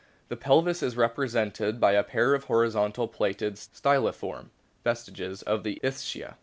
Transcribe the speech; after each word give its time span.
The 0.29 0.35
pelvis 0.35 0.81
is 0.81 0.97
represented 0.97 1.79
by 1.79 1.91
a 1.91 2.01
pair 2.01 2.33
of 2.33 2.45
horizontally 2.45 3.07
placed 3.09 3.39
styliform 3.75 4.47
vestiges 4.83 5.43
of 5.43 5.61
the 5.63 5.79
ischia. 5.83 6.37